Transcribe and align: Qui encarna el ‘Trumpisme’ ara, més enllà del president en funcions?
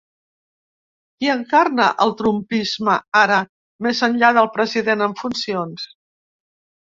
Qui 1.17 1.27
encarna 1.33 1.89
el 2.05 2.13
‘Trumpisme’ 2.21 2.95
ara, 3.19 3.37
més 3.87 4.01
enllà 4.09 4.33
del 4.39 4.51
president 4.57 5.05
en 5.09 5.13
funcions? 5.23 5.85